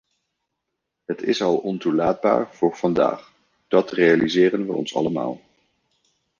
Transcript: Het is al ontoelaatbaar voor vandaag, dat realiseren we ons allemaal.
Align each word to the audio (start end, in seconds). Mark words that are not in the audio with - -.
Het 1.05 1.21
is 1.21 1.41
al 1.41 1.57
ontoelaatbaar 1.57 2.55
voor 2.55 2.75
vandaag, 2.77 3.33
dat 3.67 3.91
realiseren 3.91 4.65
we 4.65 4.73
ons 4.73 4.95
allemaal. 4.95 5.41